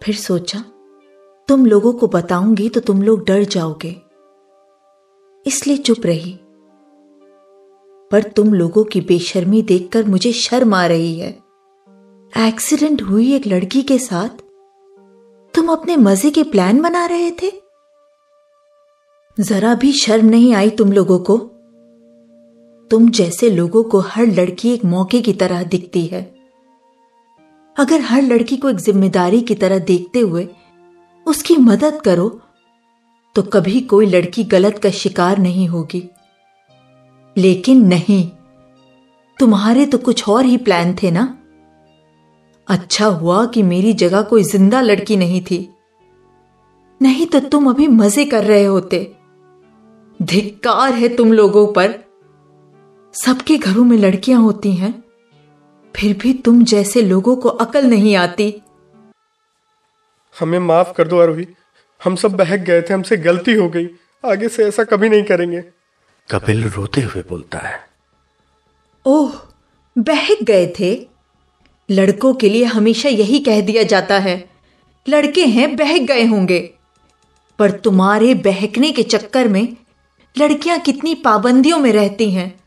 फिर 0.00 0.14
सोचा 0.14 0.64
तुम 1.48 1.66
लोगों 1.66 1.92
को 1.92 2.06
बताऊँगी 2.06 2.68
तो 2.68 2.80
तुम 2.80 3.02
लोग 3.02 3.26
डर 3.26 3.44
जाओगे। 3.44 3.96
इसलिए 5.46 5.76
चुप 5.76 6.06
रही। 6.06 6.38
पर 8.10 8.22
तुम 8.36 8.52
लोगों 8.54 8.84
की 8.84 9.00
बेशर्मी 9.00 9.62
देखकर 9.62 10.04
मुझे 10.04 10.32
शर्म 10.32 10.74
आ 10.74 10.86
रही 10.86 11.18
है। 11.18 11.30
एक्सीडेंट 12.32 13.02
हुई 13.02 13.32
एक 13.34 13.46
लड़की 13.46 13.82
के 13.82 13.98
साथ? 13.98 14.28
तुम 15.54 15.68
अपने 15.68 15.96
मज़े 15.96 16.30
के 16.30 16.42
प्लान 16.42 16.80
बना 16.80 17.04
रहे 17.06 17.30
थे? 17.42 17.50
जरा 19.38 19.74
भी 19.74 19.92
शर्म 19.92 20.26
नहीं 20.26 20.54
आई 20.54 20.70
तुम 20.70 20.92
लोगों 20.92 21.18
को? 21.20 21.36
तुम 22.90 23.08
जैसे 23.10 23.50
लोगों 23.50 23.82
को 23.84 24.00
हर 24.00 24.26
लड़की 24.26 24.72
एक 24.74 24.84
मौके 24.84 25.20
की 25.20 25.32
तरह 25.32 25.62
दिखती 25.64 26.06
है। 26.06 26.22
अगर 27.76 28.00
हर 28.00 28.22
लड़की 28.22 28.56
को 28.56 28.70
एक 28.70 28.76
ज़िम्मेदारी 28.76 29.40
की 29.40 29.54
तरह 29.54 29.78
देखते 29.78 30.20
हुए 30.20 30.48
उसकी 31.26 31.56
मदद 31.56 32.00
करो 32.00 32.28
तो 33.36 33.42
कभी 33.42 33.80
कोई 33.82 34.06
लड़की 34.06 34.44
गलत 34.44 34.78
का 34.78 34.90
शिकार 34.90 35.38
नहीं 35.38 35.66
होगी। 35.68 36.02
लेकिन 37.36 37.86
नहीं। 37.86 38.30
तुम्हारे 39.38 39.86
तो 39.86 39.98
कुछ 39.98 40.28
और 40.28 40.44
ही 40.44 40.56
प्लान 40.56 40.94
थे 41.02 41.10
ना? 41.10 41.38
अच्छा 42.68 43.06
हुआ 43.06 43.46
कि 43.46 43.62
मेरी 43.62 43.92
जगह 43.92 44.22
कोई 44.22 44.42
ज़िंदा 44.42 44.80
लड़की 44.80 45.16
नहीं 45.16 45.40
थी। 45.40 45.68
नहीं 47.02 47.26
तो 47.26 47.40
तुम 47.40 47.70
अभी 47.70 47.86
मज़े 47.88 48.24
कर 48.24 48.44
रहे 48.44 48.64
होते। 48.64 49.16
धिक्कार 50.22 50.92
है 50.92 51.16
तुम 51.16 51.32
लोगों 51.32 51.66
पर। 51.72 51.94
सबके 53.14 53.58
घरों 53.58 53.84
में 53.84 53.98
लड़कियाँ 53.98 54.40
होती 54.40 54.72
हैं। 54.72 55.04
फिर 55.94 56.16
भी 56.16 56.32
तुम 56.32 56.64
जैसे 56.64 57.02
लोगों 57.02 57.36
को 57.36 57.48
अकल 57.48 57.86
नहीं 57.86 58.16
आती। 58.16 58.62
हमें 60.40 60.58
माफ़ 60.58 60.92
कर 60.92 61.08
दो 61.08 61.20
आरोही 61.20 61.46
हम 62.04 62.16
सब 62.16 62.32
बहक 62.32 62.60
गए 62.60 62.82
थे, 62.82 62.94
हमसे 62.94 63.16
गलती 63.16 63.52
हो 63.52 63.68
गई। 63.68 63.88
आगे 64.24 64.48
से 64.48 64.64
ऐसा 64.64 64.84
कभी 64.84 65.08
नहीं 65.08 65.22
करेंगे। 65.22 65.64
कपिल 66.30 66.68
रोते 66.68 67.00
हुए 67.00 67.22
बोलता 67.28 67.58
है। 67.58 67.88
ओह, 69.06 69.32
बहक 69.98 70.38
गए 70.42 70.74
थे। 70.80 71.08
लड़कों 71.90 72.34
के 72.34 72.48
लिए 72.48 72.64
हमेशा 72.64 73.08
यही 73.08 73.38
कह 73.38 73.60
दिया 73.60 73.82
जाता 73.82 74.18
है। 74.18 74.50
लड़के 75.08 75.46
हैं, 75.46 75.76
बहक 75.76 76.02
गए 76.02 76.24
होंगे। 76.24 76.70
पर 77.58 77.70
तुम्हारे 77.70 78.34
बहकने 78.34 78.92
के 78.92 79.02
चक्कर 79.02 79.48
में 79.48 79.76
लड़कियाँ 80.38 80.78
कितनी 80.78 81.14
पाबंदियों 81.14 81.78
में 81.78 81.92
रहती 81.92 82.30
हैं। 82.30 82.60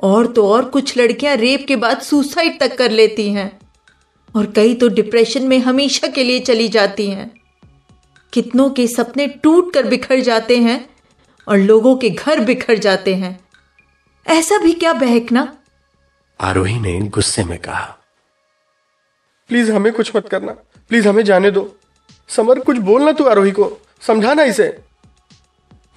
और 0.00 0.26
तो 0.26 0.48
और 0.48 0.64
कुछ 0.64 0.98
लड़कियाँ 0.98 1.36
रेप 1.36 1.64
के 1.68 1.76
बाद 1.76 2.00
सुसाइड 2.00 2.60
तक 2.60 2.78
कर 2.78 2.90
लेती 2.90 3.32
हैं। 3.32 3.60
और 4.36 4.46
कई 4.46 4.74
तो 4.74 4.88
डिप्रेशन 4.88 5.42
में 5.42 5.58
हमेशा 5.58 6.08
के 6.08 6.24
लिए 6.24 6.40
चली 6.40 6.68
जाती 6.68 7.10
हैं। 7.10 7.34
कितनों 8.32 8.70
के 8.70 8.86
सपने 8.86 9.26
टूट 9.26 9.74
कर 9.74 9.86
बिखर 9.86 10.20
जाते 10.20 10.56
हैं। 10.56 10.89
और 11.50 11.58
लोगों 11.58 11.96
के 11.96 12.10
घर 12.10 12.40
बिखर 12.40 12.78
जाते 12.78 13.14
हैं। 13.14 13.40
ऐसा 14.26 14.58
भी 14.58 14.72
क्या 14.72 14.92
बहकना 14.92 15.56
आरोही 16.40 16.80
ने 16.80 17.00
गुस्से 17.00 17.44
में 17.44 17.58
कहा 17.58 17.96
प्लीज़ 19.48 19.72
हमें 19.72 19.92
कुछ 19.92 20.16
मत 20.16 20.28
करना। 20.28 20.52
प्लीज़ 20.88 21.08
हमें 21.08 21.22
जाने 21.24 21.50
दो। 21.50 21.76
समर 22.28 22.60
कुछ 22.60 22.76
बोलना 22.78 23.12
तू 23.12 23.24
आरोही 23.24 23.50
को। 23.50 23.78
समझाना 24.00 24.42
इसे। 24.42 24.80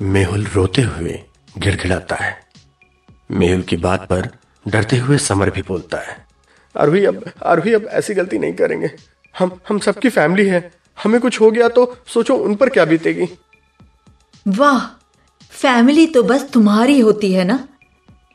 मेहुल 0.02 0.46
रोते 0.46 0.82
हुए 0.82 1.24
गिड़गिड़ाता 1.58 2.16
है। 2.16 2.48
मेहुल 3.32 3.62
की 3.62 3.78
बात 3.78 4.08
पर 4.10 4.30
डरते 4.68 4.98
हुए 4.98 5.18
समर 5.18 5.50
भी 5.50 5.62
बोलता 5.62 5.98
है 5.98 6.26
आरोही 6.78 7.06
अब 7.06 7.32
आरोही 7.44 7.74
अब 7.74 7.86
ऐसी 7.86 8.14
गलती 8.14 8.38
नहीं 8.38 8.54
करेंगे। 8.54 8.90
हम 9.40 9.60
हम 9.70 9.80
सबकी 9.80 10.10
फैमिली 10.10 10.48
है। 10.48 10.72
हमें 11.04 11.22
कुछ 11.22 11.42
हो 11.42 11.52
गया 11.52 11.70
तो 11.70 11.98
सोचो 12.08 12.36
उन 12.38 12.56
पर 12.56 12.70
क्या 12.70 12.86
बीतेगी। 12.86 13.28
वाह! 14.48 15.03
फैमिली 15.54 16.08
तो 16.08 16.24
बस 16.24 16.50
तुम्हारी 16.54 17.00
होती 17.00 17.34
है 17.34 17.44
ना? 17.44 17.68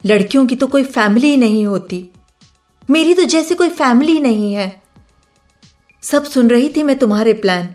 लड़कियों 0.06 0.46
की 0.46 0.56
तो 0.56 0.66
कोई 0.66 0.84
फैमिली 0.84 1.36
नहीं 1.36 1.66
होती। 1.66 2.08
मेरी 2.90 3.14
तो 3.14 3.22
जैसे 3.22 3.54
कोई 3.54 3.68
फैमिली 3.68 4.20
नहीं 4.20 4.54
है। 4.54 4.82
सब 6.02 6.24
सुन 6.24 6.50
रही 6.50 6.68
थी 6.76 6.82
मैं 6.82 6.98
तुम्हारे 6.98 7.32
प्लान 7.32 7.74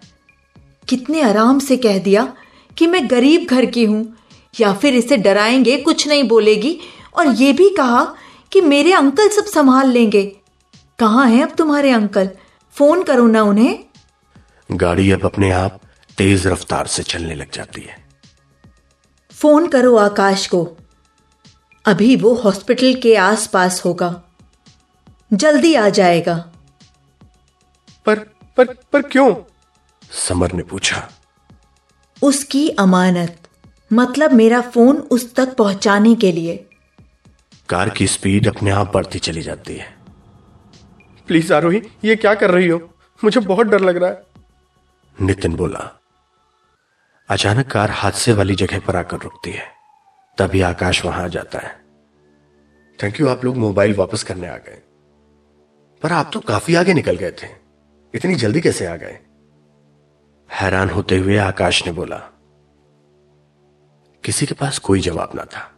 कितने 0.90 1.22
आराम 1.22 1.60
से 1.60 1.78
कह 1.78 1.98
दिया 1.98 2.34
कि 2.78 2.88
मैं 2.88 3.10
गरीब 3.10 3.48
घर 3.50 3.66
की 3.66 3.86
हूँ, 3.86 4.18
या 4.60 4.74
फिर 4.74 4.96
इसे 4.96 5.18
डराएँगे, 5.18 5.78
कुछ 5.78 6.08
नहीं 6.08 6.24
बोलेगी, 6.24 6.80
और 7.16 7.28
ये 7.28 7.54
भी 7.54 7.70
कहा 7.70 8.16
कि 8.52 8.62
मेरे 8.62 8.94
अंकल 8.94 9.30
सब 9.30 9.46
संभाल 9.46 9.90
लेंगे। 9.90 10.36
कहाँ 11.00 11.30
है 11.30 11.42
अब 11.42 11.50
तुम्हारे 11.50 11.92
अंकल? 11.92 12.30
फ़ोन 12.72 13.04
करो 13.04 13.28
ना 13.28 13.44
उन्हें। 13.44 13.80
गाड़ी 14.72 15.12
अब 15.12 15.26
अपने 15.26 15.52
आप 15.52 15.82
तेज 16.18 16.48
रफ्तार 16.48 16.88
से 16.88 17.04
चलने 17.04 17.36
लग 17.36 17.52
जाती 17.52 17.82
है। 17.82 18.03
फ़ोन 19.44 19.68
करो 19.68 19.96
आकाश 19.96 20.48
को। 20.48 20.78
अभी 21.86 22.16
वो 22.16 22.34
हॉस्पिटल 22.34 22.96
के 22.96 23.16
आसपास 23.16 23.86
होगा। 23.86 24.24
जल्दी 25.34 25.76
आ 25.76 25.90
जाएगा। 25.90 26.52
पर 28.06 28.20
पर 28.58 28.66
पर 28.94 29.02
क्यों? 29.02 29.36
समर 30.12 30.52
ने 30.52 30.64
पूछा। 30.64 31.10
उसकी 32.24 32.70
अमानत 32.70 33.48
मतलब 33.94 34.32
मेरा 34.32 34.62
फ़ोन 34.62 34.98
उस 34.98 35.36
तक 35.36 35.56
पहुँचाने 35.56 36.16
के 36.16 36.32
लिए। 36.32 36.70
कार 37.70 37.90
की 37.90 38.08
स्पीड 38.08 38.48
अपने 38.48 38.72
आप 38.72 38.92
बढ़ती 38.94 39.20
चली 39.20 39.42
जाती 39.42 39.76
है। 39.76 39.98
प्लीज़ 41.28 41.54
आरोही 41.54 41.82
ये 42.06 42.16
क्या 42.16 42.36
कर 42.36 42.52
रही 42.52 42.68
हो? 42.68 42.90
मुझे 43.24 43.40
बहुत 43.40 43.68
डर 43.68 43.80
लग 43.80 43.98
रहा 43.98 44.10
है। 44.10 44.24
नितिन 45.22 45.56
बोला 45.56 46.03
अचानक 47.34 47.68
कार 47.68 47.92
हादसे 47.92 48.34
वाली 48.34 48.56
जगह 48.56 48.80
पर 48.80 48.96
आकर 48.96 49.18
रुकती 49.18 49.52
है। 49.52 49.72
तभी 50.38 50.62
आकाश 50.62 51.06
वहाँ 51.06 51.24
आ 51.24 51.28
जाता 51.28 51.60
है। 51.60 51.82
थैंक 53.04 53.20
यू 53.20 53.28
आप 53.28 53.46
लोग 53.46 53.58
मोबाइल 53.58 53.96
वापस 53.96 54.24
करने 54.24 54.48
आ 54.48 54.58
गए। 54.58 54.82
पर 56.04 56.12
आप 56.12 56.30
तो 56.34 56.40
काफ़ी 56.40 56.76
आगे 56.76 56.94
निकल 56.94 57.16
गए 57.16 57.32
थे। 57.32 57.48
इतनी 58.14 58.36
जल्दी 58.36 58.62
कैसे 58.62 58.86
आ 58.86 58.96
गए? 58.96 59.20
हैरान 60.52 60.90
होते 60.90 61.18
हुए 61.18 61.38
आकाश 61.38 61.86
ने 61.86 61.92
बोला 61.92 62.18
किसी 64.24 64.46
के 64.46 64.56
पास 64.56 64.78
कोई 64.78 65.00
जवाब 65.00 65.32
ना 65.36 65.44
था। 65.44 65.72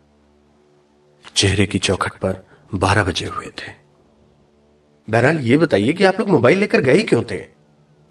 चेहरे 1.35 1.65
की 1.65 1.79
चौखट 1.79 2.13
पर 2.13 2.45
बारह 2.73 3.03
बजे 3.03 3.25
हुए 3.25 3.45
थे। 3.45 3.71
बहरहाल 5.09 5.39
ये 5.39 5.57
बताइए 5.57 5.93
कि 5.93 6.03
आप 6.03 6.19
लोग 6.19 6.29
मोबाइल 6.29 6.57
लेकर 6.57 6.81
गए 6.81 7.03
क्यों 7.03 7.23
थे? 7.23 7.54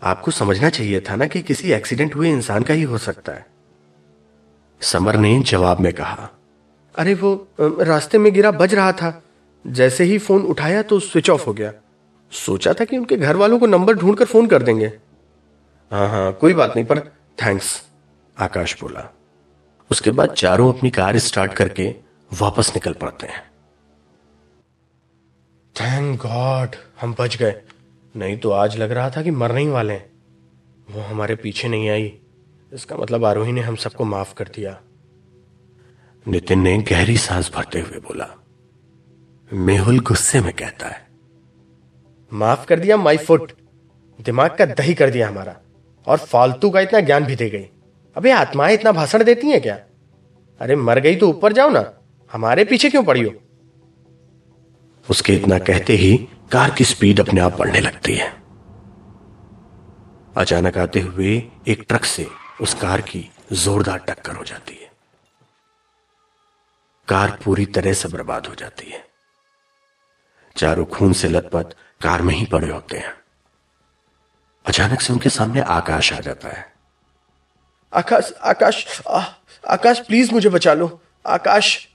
आपको 0.05 0.31
समझना 0.31 0.69
चाहिए 0.71 1.01
था 1.01 1.17
ना 1.17 1.27
कि 1.27 1.43
किसी 1.43 1.73
एक्सीडेंट 1.73 2.15
हुए 2.17 2.31
इंसान 2.31 2.63
का 2.63 2.75
ही 2.75 2.83
हो 2.83 2.99
सकता 2.99 3.33
है। 3.33 3.47
समर 4.81 5.17
ने 5.17 5.39
जवाब 5.43 5.81
में 5.81 5.93
कहा, 5.93 6.29
अरे 6.95 7.15
वो 7.15 7.49
रास्ते 7.61 8.19
में 8.19 8.33
गिरा 8.33 8.51
बज 8.51 8.75
रहा 8.75 8.93
था। 8.93 9.23
जैसे 9.65 10.05
ही 10.05 10.19
फ़ोन 10.19 10.43
उठाया 10.43 10.83
तो 10.83 10.99
स्विच 11.01 11.31
ऑफ़ 11.31 11.45
हो 11.47 11.53
गया। 11.53 11.73
सोचा 12.33 12.73
था 12.73 12.85
कि 12.85 12.99
उनके 12.99 13.17
घर 13.17 13.37
वालों 13.37 13.59
को 13.59 13.67
नंबर 13.67 13.95
ढूंढकर 13.95 14.25
फ़ोन 14.25 14.47
कर 14.47 14.63
देंगे। 14.63 14.87
हाँ 15.93 16.09
हाँ 16.09 16.33
कोई 16.33 16.55
बात 16.55 16.73
नहीं, 16.77 16.85
पर 16.85 16.99
थैंक्स, 17.39 17.83
आकाश 18.37 18.81
बोला। 18.81 19.11
उसके 19.91 20.11
बाद 20.11 20.33
चारों 20.33 20.73
अपनी 20.73 20.91
कार 20.91 21.19
स्टार्ट 21.19 21.53
करके 21.53 21.95
वापस 22.31 22.73
निकल 22.75 22.93
पड़ते 22.93 23.27
हैं। 23.27 23.43
थैंक 25.77 26.21
गॉड, 26.21 26.77
हम 27.01 27.15
बच 27.19 27.37
गए। 27.37 27.61
नहीं 28.17 28.39
तो 28.39 28.51
आज 28.51 28.77
लग 28.77 28.91
रहा 28.91 29.11
था 29.11 29.23
कि 29.23 29.31
मरने 29.31 29.61
ही 29.61 29.69
वाले 29.69 29.93
हैं। 29.93 30.11
वो 30.91 31.01
हमारे 31.01 31.37
पीछे 31.37 31.69
नहीं 31.69 31.89
आई। 31.89 32.19
इसका 32.73 32.97
मतलब 32.97 33.25
आरोही 33.25 33.53
ने 33.53 33.61
हम 33.61 33.77
सबको 33.77 34.05
माफ़ 34.05 34.35
कर 34.35 34.45
दिया। 34.45 34.81
नितिन 36.29 36.61
ने 36.61 36.79
गहरी 36.79 37.17
सांस 37.17 37.51
भरते 37.55 37.81
हुए 37.81 37.99
बोला 37.99 38.45
मेहुल 39.53 40.01
गुस्से 40.01 40.41
में 40.41 40.53
कहता 40.53 40.89
है 40.89 41.07
माफ़ 42.33 42.67
कर 42.67 42.81
दिया 42.81 42.97
माई 42.97 43.17
फुट। 43.17 43.53
दिमाग 44.21 44.57
का 44.57 44.65
दही 44.67 44.95
कर 44.95 45.11
दिया 45.11 45.29
हमारा। 45.29 45.57
और 46.07 46.19
फालतू 46.19 46.71
का 46.71 46.81
इतना 46.81 47.01
ज्ञान 47.01 47.25
भी 47.25 47.37
दे 47.37 47.51
गई। 47.51 47.69
अबे 48.17 48.31
आत्माएँ 48.31 48.75
इतना 48.75 48.93
भाषण 48.93 49.25
देती 49.25 49.47
हैं 49.47 49.61
क्या? 49.61 49.81
अरे 50.61 50.77
मर 50.77 51.01
गई 51.01 51.17
तो 51.17 51.29
ऊपर 51.29 51.53
जाओ 51.53 51.71
ना। 51.71 51.95
हमारे 52.33 52.65
पीछे 52.65 52.91
क्यों 52.91 53.05
पड़ी 53.05 53.23
हो? 53.23 53.31
उसके 55.11 55.35
इतना 55.35 55.59
कहते 55.59 55.93
ही 55.93 56.29
कार 56.53 56.71
की 56.71 56.85
स्पीड 56.85 57.21
अपने 57.21 57.41
आप 57.41 57.57
बढ़ने 57.57 57.81
लगती 57.81 58.15
है। 58.15 58.43
अचानक 60.37 60.79
आते 60.79 61.01
हुए 61.01 61.51
एक 61.69 61.85
ट्रक 61.89 62.05
से 62.05 62.27
उस 62.61 62.75
कार 62.75 63.01
की 63.01 63.31
जोरदार 63.53 63.99
टक्कर 63.99 64.35
हो 64.35 64.45
जाती 64.45 64.75
है। 64.75 64.93
कार 67.09 67.39
पूरी 67.45 67.67
तरह 67.67 67.93
से 67.93 68.09
बर्बाद 68.09 68.47
हो 68.47 68.55
जाती 68.55 68.91
है। 68.91 69.09
चारों 70.57 70.85
खून 70.85 71.13
से 71.13 71.29
लथपथ 71.29 71.77
कार 72.03 72.23
में 72.23 72.35
ही 72.35 72.47
पड़े 72.47 72.71
होते 72.71 72.99
हैं। 72.99 73.15
अचानक 74.67 75.01
से 75.01 75.13
उनके 75.13 75.31
सामने 75.31 75.61
आकाश 75.61 76.13
आ 76.13 76.21
जाता 76.21 76.49
है। 76.49 76.73
आकाश 77.95 78.33
आकाश 78.33 79.03
आ, 79.09 79.25
आकाश 79.69 80.01
प्लीज़ 80.01 80.33
मुझे 80.33 80.49
बचा 80.49 80.75
लो। 80.75 81.01
आकाश 81.27 81.89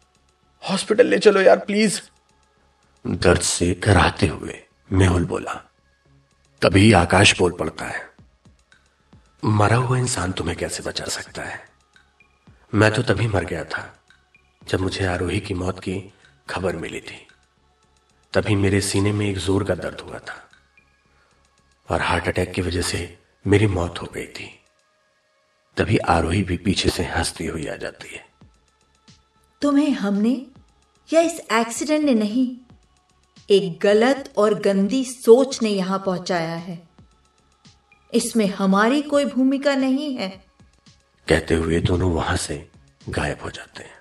हॉस्पिटल 0.69 1.07
ले 1.07 1.19
चलो 1.19 1.41
यार 1.41 1.59
प्लीज़। 1.59 2.08
दर्द 3.05 3.41
से 3.41 3.73
कराहते 3.75 4.27
हुए 4.27 4.59
मेहुल 4.91 5.25
बोला, 5.25 5.53
तभी 6.61 6.91
आकाश 6.93 7.37
बोल 7.39 7.51
पड़ता 7.51 7.85
है। 7.85 8.07
मरा 9.45 9.75
हुआ 9.75 9.97
इंसान 9.97 10.31
तुम्हें 10.31 10.57
कैसे 10.57 10.83
बचा 10.83 11.05
सकता 11.07 11.43
है? 11.43 11.59
मैं 12.73 12.91
तो 12.93 13.03
तभी 13.03 13.27
मर 13.27 13.45
गया 13.45 13.63
था 13.65 13.83
जब 14.61 14.79
मुझे 14.79 15.05
आरोही 15.05 15.39
की 15.39 15.53
मौत 15.53 15.79
की 15.79 16.01
खबर 16.49 16.75
मिली 16.75 16.99
थी। 16.99 17.25
तभी 18.33 18.55
मेरे 18.55 18.81
सीने 18.81 19.11
में 19.11 19.25
एक 19.27 19.37
ज़ोर 19.37 19.63
का 19.63 19.75
दर्द 19.75 19.99
हुआ 19.99 20.19
था 20.19 20.35
और 21.87 22.01
हार्ट 22.01 22.27
अटैक 22.27 22.51
की 22.53 22.61
वजह 22.61 22.81
से 22.81 23.17
मेरी 23.45 23.67
मौत 23.69 24.01
हो 24.01 24.07
गई 24.13 24.25
थी। 24.29 24.49
तभी 25.77 25.97
आरोही 26.09 26.43
भी 26.43 26.57
पीछे 26.57 26.89
से 26.89 27.03
हंसती 27.07 27.45
हुई 27.45 27.67
आ 27.67 27.75
जाती 27.75 28.15
है। 28.15 28.25
तुम्हें 29.61 29.91
हमने 29.91 30.41
या 31.09 31.21
इस 31.21 31.39
एक्सीडेंट 31.53 32.03
ने 32.05 32.13
नहीं 32.15 32.47
एक 33.51 33.79
गलत 33.79 34.33
और 34.37 34.53
गंदी 34.53 35.05
सोच 35.05 35.61
ने 35.61 35.69
यहाँ 35.69 36.03
पहुँचाया 36.05 36.55
है। 36.55 36.87
इसमें 38.13 38.47
हमारी 38.47 39.01
कोई 39.01 39.25
भूमिका 39.25 39.75
नहीं 39.75 40.15
है। 40.15 40.45
कहते 41.27 41.55
हुए 41.55 41.79
दोनों 41.79 42.11
वहाँ 42.11 42.37
से 42.37 42.69
गायब 43.09 43.37
हो 43.43 43.49
जाते 43.49 43.83
हैं। 43.83 43.99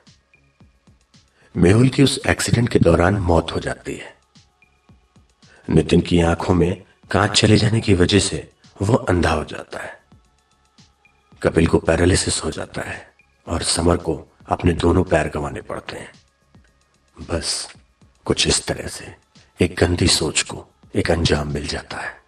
मेहुल 1.56 1.88
की 1.88 2.02
उस 2.02 2.20
एक्सीडेंट 2.26 2.68
के 2.68 2.78
दौरान 2.78 3.14
मौत 3.14 3.52
हो 3.54 3.60
जाती 3.60 3.96
है। 3.96 4.16
नितिन 5.70 6.00
की 6.00 6.20
आँखों 6.20 6.54
में 6.54 6.82
कांच 7.10 7.40
चले 7.40 7.56
जाने 7.56 7.80
की 7.80 7.94
वजह 7.94 8.18
से 8.18 8.50
वो 8.82 8.94
अंधा 8.94 9.30
हो 9.30 9.44
जाता 9.44 9.78
है। 9.78 10.02
कपिल 11.42 11.66
को 11.66 11.78
पैरालिसिस 11.78 12.44
हो 12.44 12.50
जाता 12.50 12.82
है 12.82 13.14
और 13.48 13.62
समर 13.62 13.96
को 13.96 14.26
अपने 14.48 14.72
दोनों 14.72 15.04
पैर 15.04 15.28
गंवाने 15.28 15.60
पड़ते 15.60 15.96
हैं। 15.96 16.12
बस 17.30 17.72
कुछ 18.24 18.48
इस 18.48 18.66
तरह 18.66 18.88
से। 18.88 19.27
एक 19.60 19.74
गंदी 19.74 20.08
सोच 20.08 20.42
को 20.42 20.66
एक 20.94 21.10
अंजाम 21.10 21.52
मिल 21.52 21.66
जाता 21.66 21.96
है। 21.96 22.22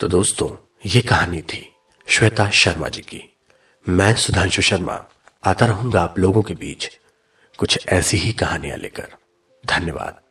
तो 0.00 0.08
दोस्तों, 0.08 0.78
ये 0.86 1.00
कहानी 1.00 1.42
थी 1.42 1.74
श्वेता 2.06 2.50
शर्मा 2.50 2.88
जी 2.88 3.02
की। 3.02 3.36
मैं 3.88 4.14
सुधांशु 4.14 4.62
शर्मा, 4.62 5.04
आता 5.44 5.66
रहूँगा 5.66 6.02
आप 6.02 6.18
लोगों 6.18 6.42
के 6.42 6.54
बीच 6.54 7.00
कुछ 7.58 7.88
ऐसी 7.88 8.16
ही 8.16 8.32
कहानियाँ 8.32 8.76
लेकर। 8.76 9.14
धन्यवाद। 9.66 10.20